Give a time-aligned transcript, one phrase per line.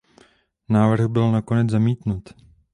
[0.69, 2.29] Návrh byl nakonec zamítnut.